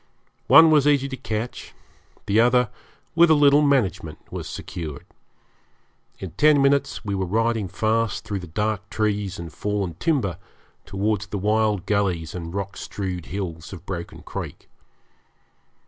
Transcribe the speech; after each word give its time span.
One 0.47 0.71
was 0.71 0.87
easy 0.87 1.07
to 1.09 1.15
catch, 1.15 1.75
the 2.25 2.39
other 2.39 2.71
with 3.13 3.29
a 3.29 3.35
little 3.35 3.61
management 3.61 4.17
was 4.31 4.49
secured. 4.49 5.05
In 6.17 6.31
ten 6.31 6.59
minutes 6.59 7.05
we 7.05 7.13
were 7.13 7.27
riding 7.27 7.67
fast 7.67 8.23
through 8.23 8.39
the 8.39 8.47
dark 8.47 8.89
trees 8.89 9.37
and 9.37 9.53
fallen 9.53 9.93
timber 9.99 10.39
towards 10.87 11.27
the 11.27 11.37
wild 11.37 11.85
gullies 11.85 12.33
and 12.33 12.51
rock 12.51 12.77
strewed 12.77 13.27
hills 13.27 13.73
of 13.73 13.85
Broken 13.85 14.23
Creek. 14.23 14.67